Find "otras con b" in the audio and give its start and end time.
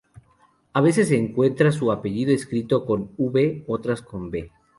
3.67-4.49